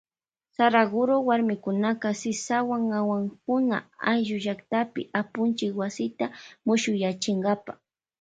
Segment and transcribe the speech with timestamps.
[0.55, 3.77] Saraguro warmikunaka sisawan awankuna
[4.11, 6.25] ayllu llaktapi apunchik wasita
[6.65, 7.71] mushuyachinkapa.